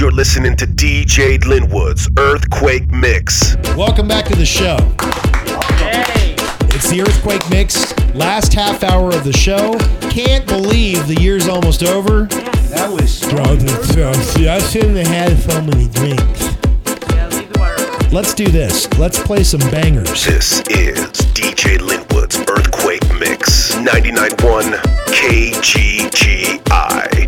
You're 0.00 0.10
listening 0.10 0.56
to 0.56 0.66
DJ 0.66 1.38
Linwood's 1.40 2.08
Earthquake 2.18 2.90
Mix. 2.90 3.56
Welcome 3.76 4.08
back 4.08 4.24
to 4.28 4.34
the 4.34 4.46
show. 4.46 4.78
Hey. 5.76 6.32
It's 6.74 6.88
the 6.88 7.02
Earthquake 7.02 7.42
Mix, 7.50 7.94
last 8.14 8.54
half 8.54 8.82
hour 8.82 9.08
of 9.08 9.24
the 9.24 9.32
show. 9.34 9.78
Can't 10.08 10.46
believe 10.46 11.06
the 11.06 11.20
year's 11.20 11.48
almost 11.48 11.82
over. 11.82 12.24
That 12.24 12.90
was 12.90 13.20
I 14.48 14.58
shouldn't 14.60 14.96
have 14.96 15.06
had 15.06 15.38
so 15.38 15.60
many 15.60 15.86
drinks. 15.88 16.56
Yeah, 17.12 17.28
leave 17.28 17.52
the 17.52 17.58
water. 17.58 18.08
Let's 18.08 18.32
do 18.32 18.46
this. 18.46 18.90
Let's 18.98 19.22
play 19.22 19.44
some 19.44 19.60
bangers. 19.70 20.24
This 20.24 20.60
is 20.70 21.10
DJ 21.34 21.78
Linwood's 21.78 22.38
Earthquake 22.48 23.06
Mix 23.18 23.74
99.1 23.74 24.80
KGGI. 25.12 27.19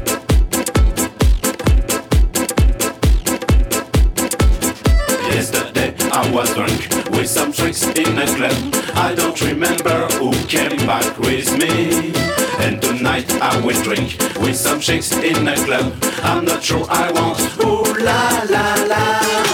Was 6.32 6.54
drunk 6.54 6.88
with 7.10 7.28
some 7.28 7.52
tricks 7.52 7.82
in 7.82 8.18
a 8.18 8.26
club. 8.36 8.74
I 8.94 9.14
don't 9.14 9.38
remember 9.42 10.06
who 10.18 10.32
came 10.46 10.78
back 10.86 11.18
with 11.18 11.52
me. 11.58 12.12
And 12.58 12.80
tonight 12.80 13.30
I 13.42 13.60
will 13.60 13.80
drink 13.82 14.16
with 14.40 14.56
some 14.56 14.80
chicks 14.80 15.12
in 15.12 15.46
a 15.46 15.54
club. 15.56 15.92
I'm 16.22 16.44
not 16.44 16.62
sure 16.62 16.86
I 16.88 17.12
want. 17.12 17.38
Ooh 17.62 18.02
la 18.02 18.44
la 18.48 18.74
la. 18.86 19.51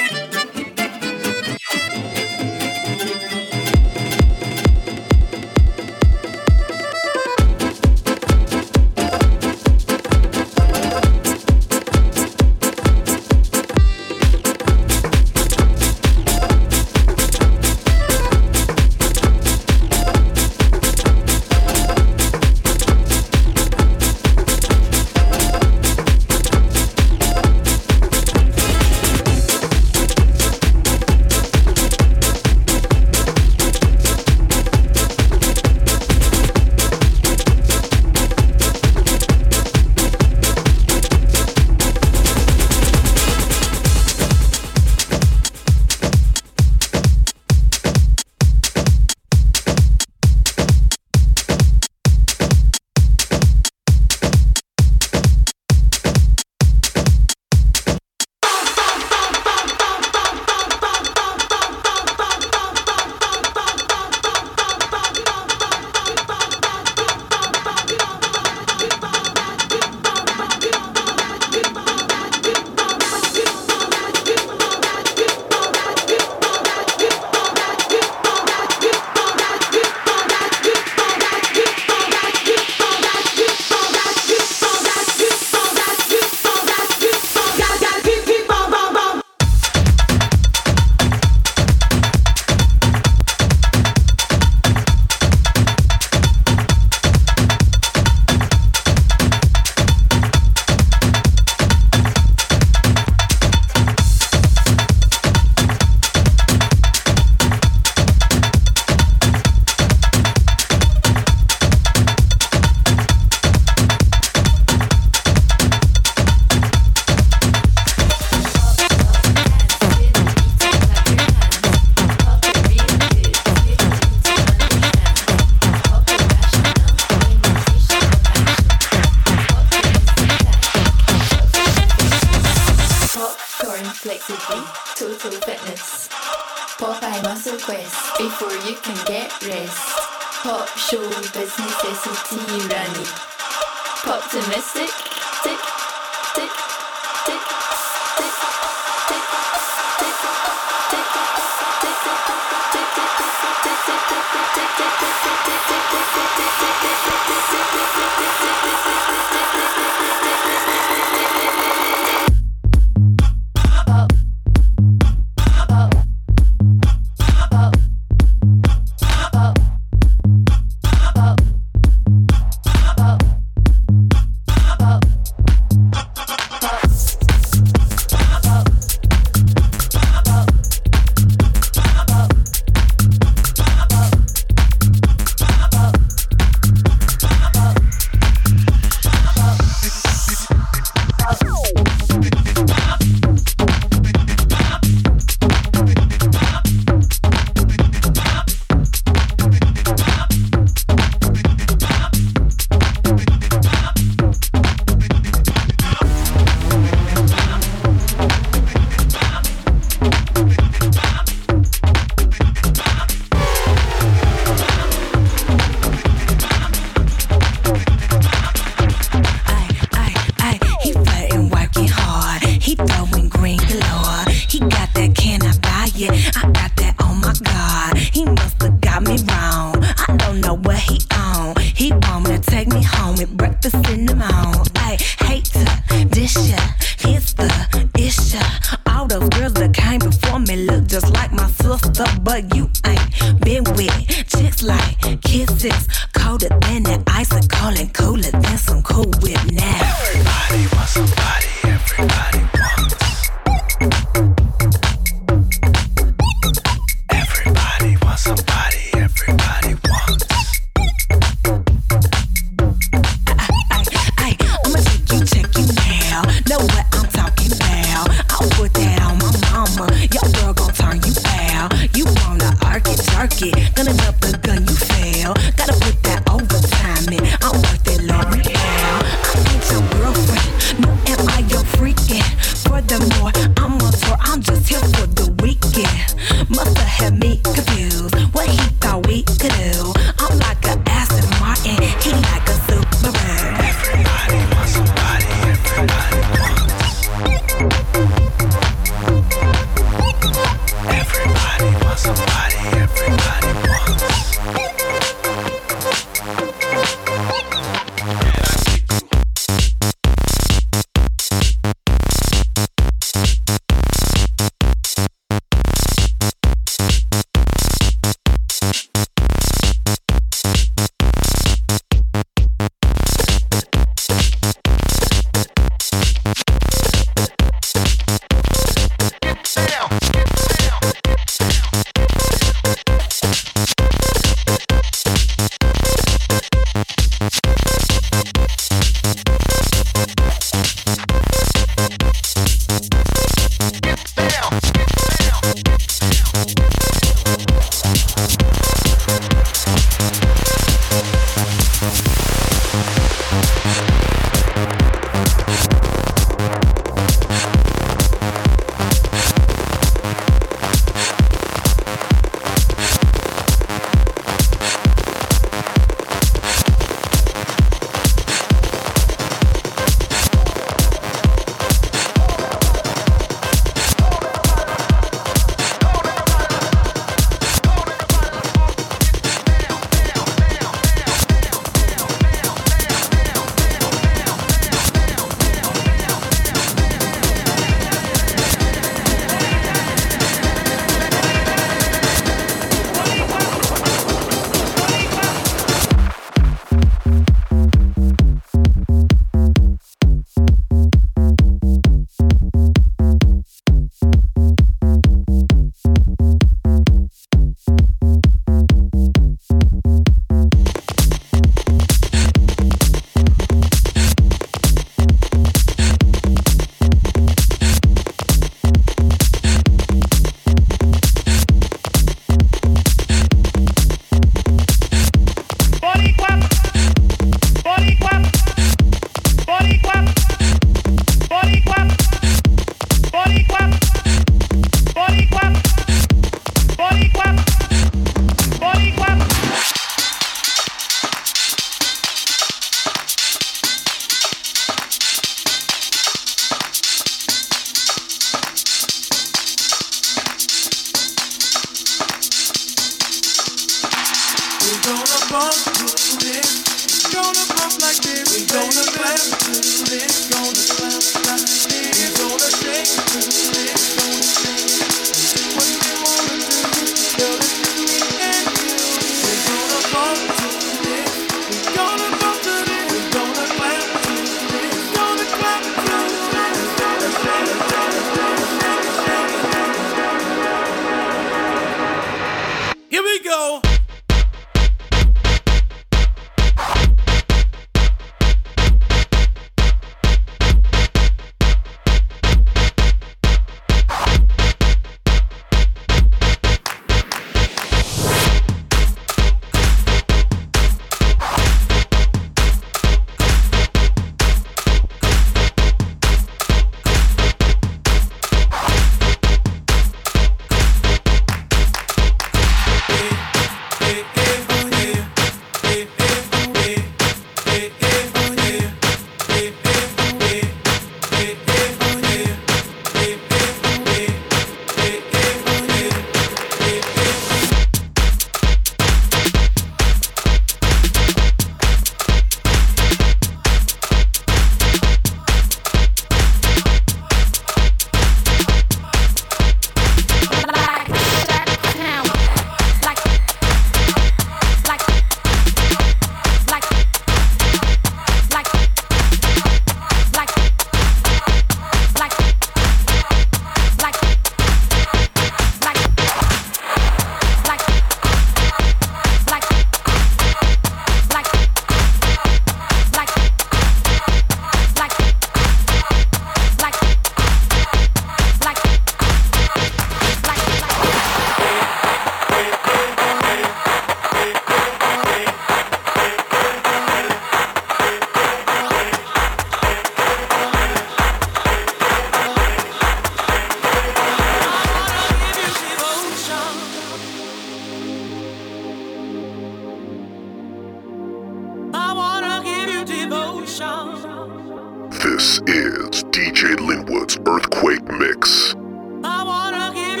This 595.22 595.38
is 595.46 596.02
DJ 596.10 596.56
Linwood's 596.56 597.16
Earthquake 597.28 597.86
Mix. 597.96 598.56
I 599.04 599.22
wanna 599.24 599.70
give 599.72 600.00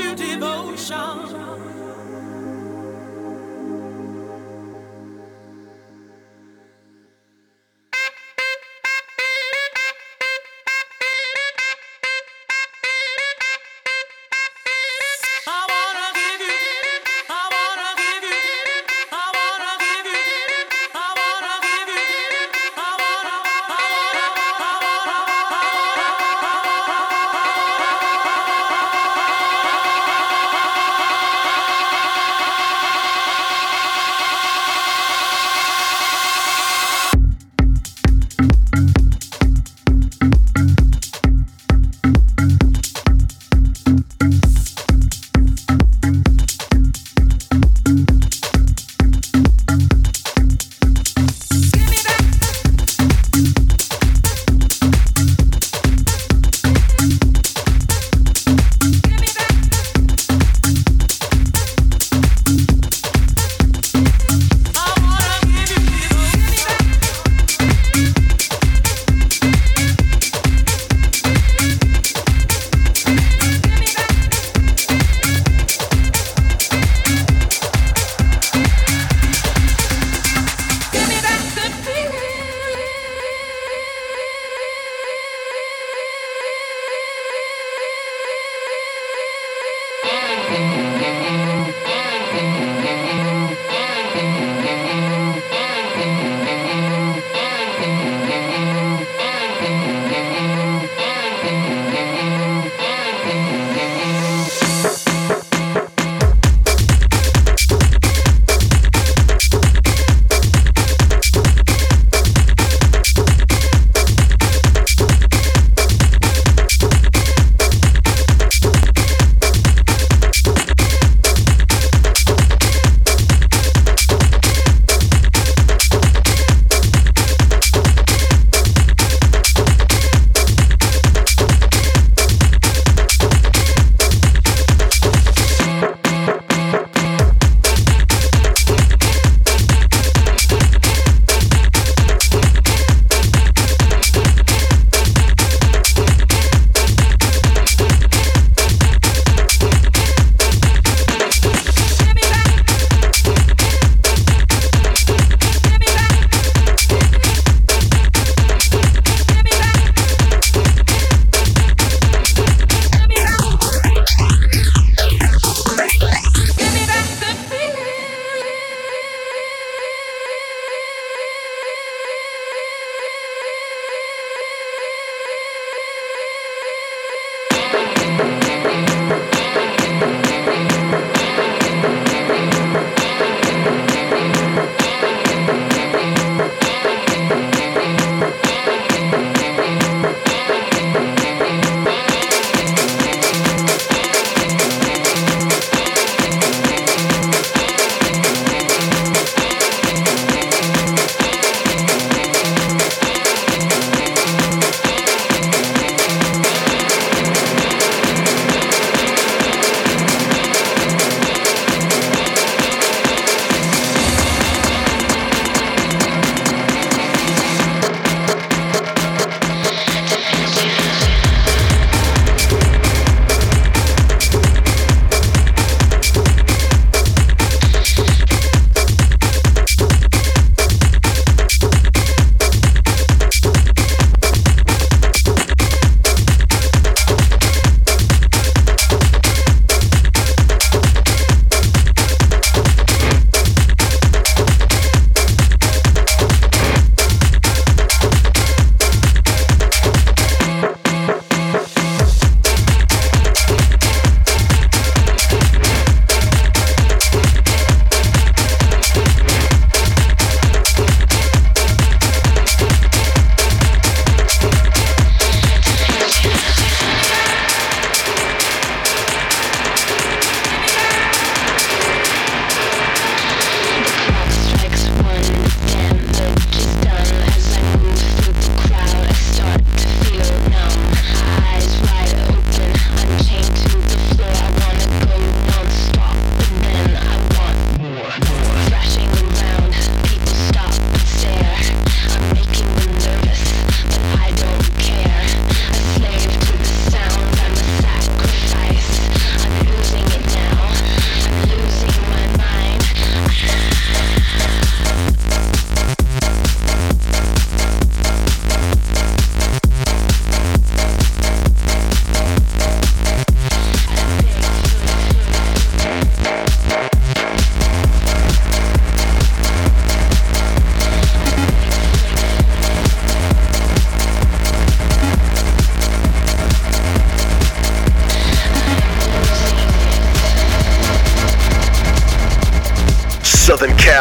you 0.00 0.16
devotion. 0.16 1.41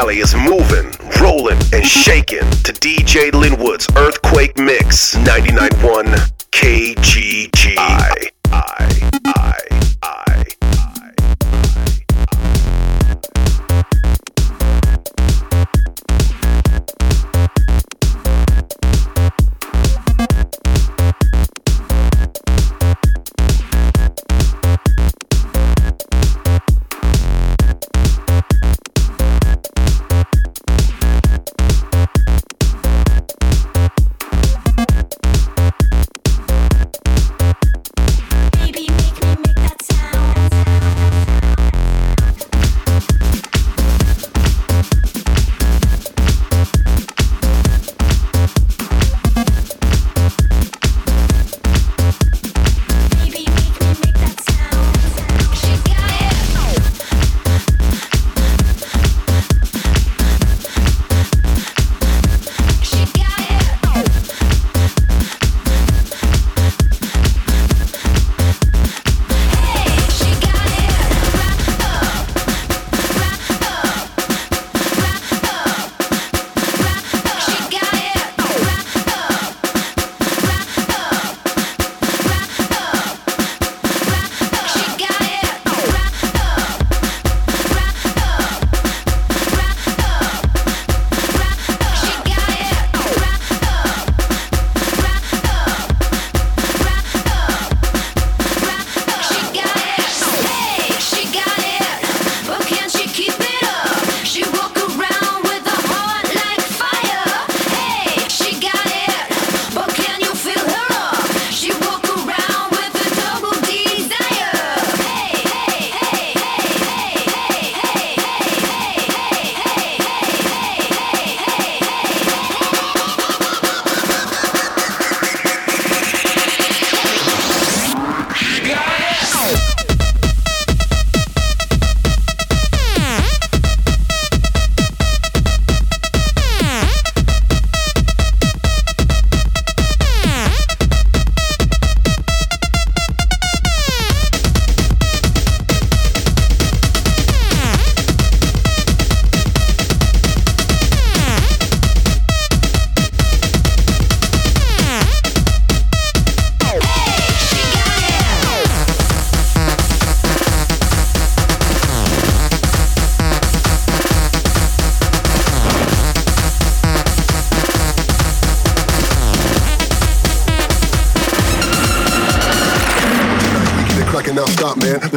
Cali 0.02 0.18
is 0.18 0.34
moving, 0.34 0.92
rolling, 1.22 1.60
and 1.72 1.86
shaking 1.86 2.50
to 2.66 2.74
DJ 2.74 3.30
Linwood's 3.30 3.51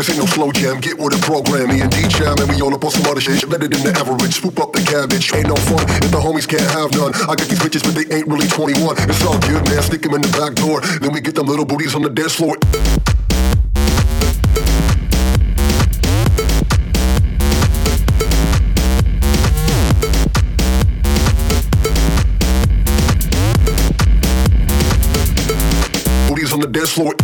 This 0.04 0.18
ain't 0.18 0.20
no 0.20 0.26
slow 0.34 0.52
jam. 0.52 0.80
Get 0.82 0.98
with 0.98 1.16
the 1.16 1.20
program. 1.24 1.68
Me 1.72 1.80
and 1.80 1.90
D 1.90 2.06
Jam, 2.08 2.36
and 2.36 2.46
we 2.52 2.60
all 2.60 2.74
up 2.74 2.84
on 2.84 2.90
some 2.90 3.06
other 3.10 3.22
shit. 3.22 3.40
Better 3.48 3.68
than 3.68 3.80
the 3.80 3.96
average. 3.96 4.34
Swoop 4.34 4.60
up 4.60 4.74
the 4.74 4.84
cabbage. 4.84 5.32
Ain't 5.32 5.48
no 5.48 5.56
fun 5.56 5.80
if 5.80 6.10
the 6.12 6.20
homies 6.20 6.46
can't 6.46 6.60
have 6.76 6.92
none. 6.92 7.14
I 7.24 7.32
got 7.32 7.48
these 7.48 7.58
bitches, 7.58 7.80
but 7.80 7.96
they 7.96 8.04
ain't 8.14 8.28
really 8.28 8.46
21. 8.46 8.96
It's 9.00 9.24
all 9.24 9.38
good, 9.40 9.64
man. 9.64 9.80
Stick 9.80 10.02
them 10.02 10.12
in 10.12 10.20
the 10.20 10.28
back 10.36 10.56
door. 10.60 10.82
Then 11.00 11.14
we 11.14 11.22
get 11.22 11.34
them 11.34 11.46
little 11.46 11.64
booties 11.64 11.94
on 11.94 12.02
the 12.02 12.10
dance 12.10 12.34
floor. 12.34 12.58
Booties 26.28 26.52
on 26.52 26.60
the 26.60 26.68
dance 26.68 26.92
floor. 26.92 27.14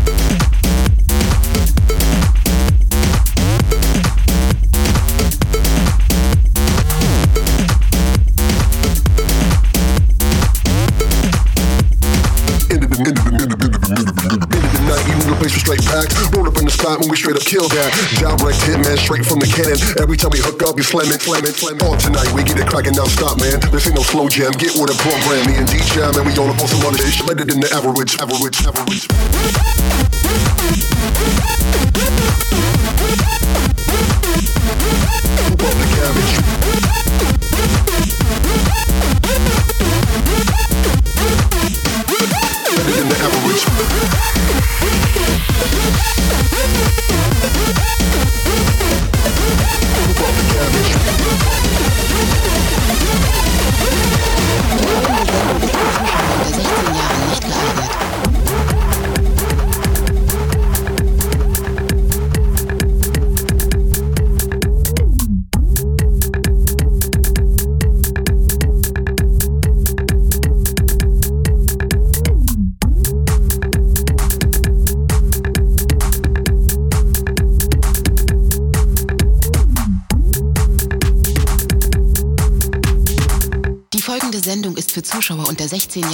Straight 17.30 17.42
up 17.42 17.46
kill 17.46 17.68
that. 17.68 17.90
Direct 18.18 18.60
hit, 18.62 18.78
man, 18.82 18.96
straight 18.96 19.24
from 19.26 19.38
the 19.38 19.46
cannon. 19.46 19.78
Every 20.02 20.16
time 20.16 20.30
we 20.32 20.40
hook 20.40 20.62
up, 20.62 20.74
we 20.74 20.82
slam 20.82 21.06
it, 21.12 21.22
slam 21.22 21.44
it, 21.44 21.54
slam 21.54 21.76
it. 21.76 21.82
On 21.82 21.98
tonight, 21.98 22.32
we 22.34 22.42
get 22.42 22.58
it 22.58 22.66
cracking, 22.66 22.94
now 22.94 23.04
stop, 23.04 23.38
man. 23.38 23.60
This 23.70 23.86
ain't 23.86 23.96
no 23.96 24.02
slow 24.02 24.28
jam. 24.28 24.52
Get 24.52 24.74
with 24.74 24.90
the 24.90 24.98
program. 24.98 25.46
Me 25.46 25.54
and 25.54 25.68
DJ, 25.68 26.10
man, 26.10 26.26
we 26.26 26.34
all 26.38 26.50
up 26.50 26.60
on 26.60 26.66
some 26.66 26.82
other 26.86 26.98
shit. 26.98 27.26
Better 27.26 27.44
than 27.44 27.60
the 27.60 27.70
average, 27.70 28.18
average, 28.18 28.58
average. 28.66 29.06
Better 42.74 42.94
than 42.96 43.08
the 43.08 43.16
average. 43.22 44.79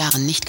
Jahren 0.06 0.24
nicht 0.24 0.45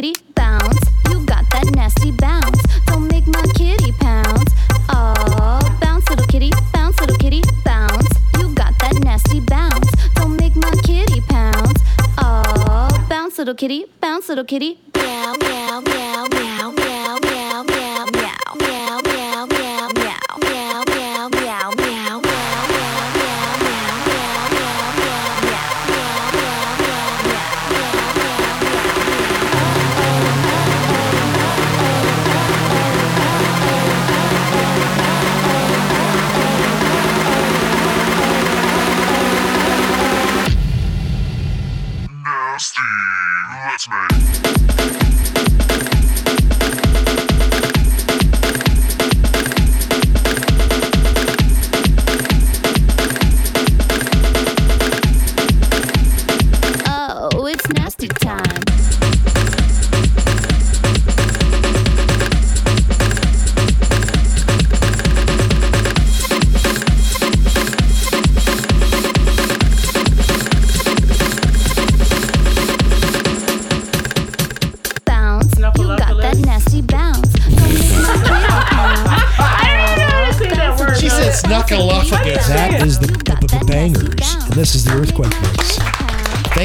kitty, 0.00 0.14
bounce. 0.36 0.78
You 1.10 1.26
got 1.26 1.44
that 1.50 1.66
nasty 1.74 2.12
bounce. 2.12 2.62
Don't 2.86 3.10
make 3.10 3.26
my 3.26 3.42
kitty 3.56 3.90
pounce. 3.90 4.48
Oh, 4.90 5.58
bounce, 5.80 6.08
little 6.08 6.24
kitty, 6.26 6.52
bounce, 6.72 7.00
little 7.00 7.16
kitty, 7.16 7.42
bounce. 7.64 8.06
You 8.38 8.54
got 8.54 8.78
that 8.78 8.94
nasty 9.02 9.40
bounce. 9.40 9.90
Don't 10.14 10.36
make 10.36 10.54
my 10.54 10.70
kitty 10.84 11.20
pounce. 11.22 11.80
Oh, 12.16 13.06
bounce, 13.08 13.38
little 13.38 13.56
kitty, 13.56 13.86
bounce, 14.00 14.28
little 14.28 14.44
kitty. 14.44 14.78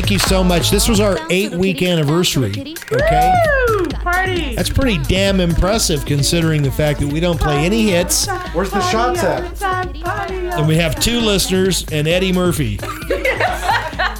Thank 0.03 0.11
you 0.11 0.19
so 0.19 0.43
much. 0.43 0.69
This 0.69 0.89
was 0.89 0.99
our 0.99 1.17
eight 1.29 1.53
week 1.53 1.81
anniversary. 1.81 2.51
Okay? 2.91 3.33
Party. 3.93 4.53
That's 4.53 4.69
pretty 4.69 4.97
damn 5.03 5.39
impressive 5.39 6.05
considering 6.05 6.61
the 6.61 6.71
fact 6.71 6.99
that 6.99 7.07
we 7.07 7.21
don't 7.21 7.39
play 7.39 7.63
any 7.65 7.89
hits 7.89 8.27
Where's 8.51 8.69
the 8.69 8.81
shots 8.81 9.23
at? 9.23 9.63
and 9.63 10.67
we 10.67 10.75
have 10.75 10.99
two 10.99 11.21
listeners 11.21 11.85
and 11.89 12.05
Eddie 12.05 12.33
Murphy. 12.33 12.79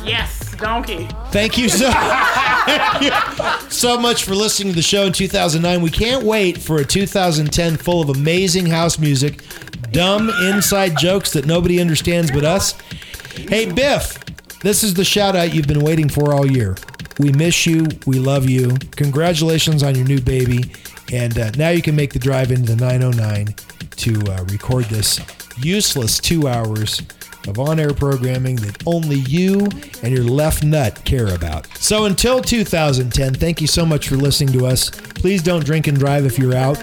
Yes, 0.05 0.53
donkey. 0.57 1.07
Thank 1.31 1.57
you 1.57 1.69
so, 1.69 1.89
so 3.69 3.97
much 3.97 4.23
for 4.25 4.35
listening 4.35 4.73
to 4.73 4.75
the 4.75 4.81
show 4.81 5.05
in 5.05 5.13
2009. 5.13 5.81
We 5.81 5.89
can't 5.89 6.23
wait 6.23 6.57
for 6.57 6.77
a 6.77 6.85
2010 6.85 7.77
full 7.77 8.01
of 8.01 8.09
amazing 8.09 8.65
house 8.65 8.99
music, 8.99 9.43
dumb 9.91 10.29
inside 10.29 10.97
jokes 10.97 11.31
that 11.33 11.45
nobody 11.45 11.79
understands 11.79 12.31
but 12.31 12.43
us. 12.43 12.73
Hey, 13.47 13.71
Biff, 13.71 14.22
this 14.63 14.83
is 14.83 14.93
the 14.93 15.03
shout 15.03 15.35
out 15.35 15.53
you've 15.53 15.67
been 15.67 15.83
waiting 15.83 16.09
for 16.09 16.33
all 16.33 16.49
year. 16.49 16.75
We 17.19 17.31
miss 17.31 17.65
you. 17.65 17.85
We 18.07 18.17
love 18.17 18.49
you. 18.49 18.75
Congratulations 18.95 19.83
on 19.83 19.95
your 19.95 20.05
new 20.05 20.21
baby. 20.21 20.71
And 21.11 21.37
uh, 21.37 21.51
now 21.51 21.69
you 21.69 21.81
can 21.81 21.95
make 21.95 22.13
the 22.13 22.19
drive 22.19 22.51
into 22.51 22.73
the 22.73 22.83
909 22.83 23.53
to 23.97 24.31
uh, 24.31 24.43
record 24.45 24.85
this 24.85 25.19
useless 25.57 26.17
two 26.17 26.47
hours 26.47 27.01
of 27.47 27.59
on 27.59 27.79
air 27.79 27.93
programming 27.93 28.55
that 28.55 28.81
only 28.87 29.17
you 29.17 29.67
and 30.01 30.13
your 30.13 30.23
left 30.23 30.63
nut 30.63 31.03
care 31.03 31.35
about. 31.35 31.67
So 31.77 32.05
until 32.05 32.41
2010, 32.41 33.33
thank 33.33 33.61
you 33.61 33.67
so 33.67 33.85
much 33.85 34.07
for 34.07 34.15
listening 34.15 34.53
to 34.57 34.65
us. 34.65 34.89
Please 34.89 35.43
don't 35.43 35.65
drink 35.65 35.87
and 35.87 35.99
drive 35.99 36.25
if 36.25 36.39
you're 36.39 36.55
out. 36.55 36.77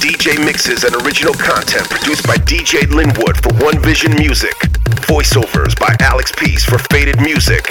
DJ 0.01 0.43
mixes 0.43 0.84
and 0.84 0.95
original 1.06 1.34
content 1.34 1.88
produced 1.89 2.25
by 2.25 2.38
DJ 2.38 2.89
Linwood 2.89 3.38
for 3.41 3.54
One 3.63 3.80
Vision 3.80 4.13
Music. 4.15 4.56
Voiceovers 5.06 5.80
by 5.80 5.95
Alex 5.99 6.32
Peace 6.38 6.65
for 6.65 6.80
Faded 6.89 7.21
Music. 7.21 7.63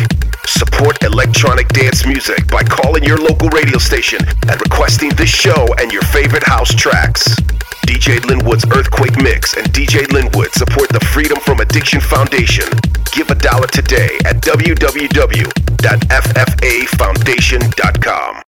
Support 0.47 1.03
electronic 1.03 1.67
dance 1.69 2.07
music 2.07 2.47
by 2.49 2.63
calling 2.63 3.03
your 3.03 3.19
local 3.19 3.49
radio 3.49 3.79
station 3.79 4.21
and 4.49 4.61
requesting 4.61 5.09
this 5.11 5.31
show 5.31 5.67
and 5.79 5.93
your 5.93 6.03
favorite 6.03 6.45
house 6.45 6.73
tracks. 6.75 7.25
DJ 7.87 8.25
Linwood's 8.25 8.65
Earthquake 8.71 9.17
Mix 9.23 9.57
and 9.57 9.67
DJ 9.73 10.11
Linwood 10.13 10.53
support 10.53 10.91
the 10.91 11.01
Freedom 11.13 11.39
from 11.41 11.61
Addiction 11.61 12.01
Foundation. 12.01 12.69
Give 13.13 13.29
a 13.31 13.35
dollar 13.35 13.67
today 13.69 14.19
at 14.25 14.43
Foundation.com. 16.87 18.42